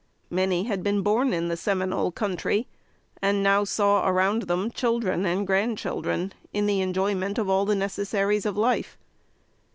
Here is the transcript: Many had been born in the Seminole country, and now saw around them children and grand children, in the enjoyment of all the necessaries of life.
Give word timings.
Many 0.31 0.63
had 0.63 0.81
been 0.81 1.03
born 1.03 1.31
in 1.31 1.47
the 1.47 1.55
Seminole 1.55 2.11
country, 2.11 2.65
and 3.21 3.43
now 3.43 3.63
saw 3.63 4.07
around 4.09 4.47
them 4.47 4.71
children 4.71 5.27
and 5.27 5.45
grand 5.45 5.77
children, 5.77 6.33
in 6.51 6.65
the 6.65 6.81
enjoyment 6.81 7.37
of 7.37 7.47
all 7.51 7.65
the 7.65 7.75
necessaries 7.75 8.47
of 8.47 8.57
life. 8.57 8.97